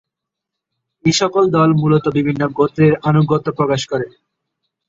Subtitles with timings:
[1.05, 4.07] এসকল দল মূলত বিভিন্ন গোত্রের আনুগত্য প্রকাশ করে।